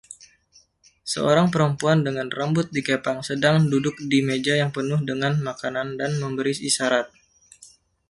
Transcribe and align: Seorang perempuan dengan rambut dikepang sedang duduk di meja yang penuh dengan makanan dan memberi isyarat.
Seorang 1.13 1.47
perempuan 1.53 1.97
dengan 2.07 2.27
rambut 2.37 2.67
dikepang 2.75 3.19
sedang 3.29 3.55
duduk 3.71 3.93
di 4.11 4.19
meja 4.29 4.53
yang 4.61 4.71
penuh 4.75 4.97
dengan 5.09 5.33
makanan 5.47 5.87
dan 5.99 6.11
memberi 6.21 6.53
isyarat. 6.69 7.07